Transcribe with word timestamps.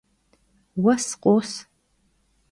Vues 0.85 1.05
khos. 1.25 1.51